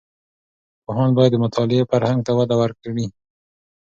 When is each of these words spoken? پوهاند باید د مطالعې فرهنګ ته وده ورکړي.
پوهاند 0.83 1.13
باید 1.17 1.31
د 1.33 1.41
مطالعې 1.45 1.89
فرهنګ 1.91 2.19
ته 2.27 2.31
وده 2.39 2.55
ورکړي. 2.61 3.05